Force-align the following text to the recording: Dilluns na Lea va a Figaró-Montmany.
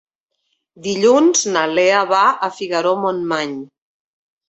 Dilluns 0.87 1.45
na 1.53 1.67
Lea 1.75 2.01
va 2.17 2.25
a 2.49 2.53
Figaró-Montmany. 2.59 3.59